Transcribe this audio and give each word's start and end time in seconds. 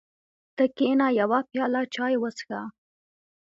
ته 0.55 0.65
کېنه 0.77 1.07
یوه 1.19 1.39
پیاله 1.49 1.81
چای 1.93 2.15
وڅښه. 2.21 2.61